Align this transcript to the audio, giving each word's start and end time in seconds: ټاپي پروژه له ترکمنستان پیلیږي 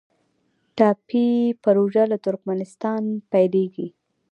ټاپي 0.77 1.27
پروژه 1.63 2.03
له 2.11 2.17
ترکمنستان 2.25 3.01
پیلیږي 3.31 3.87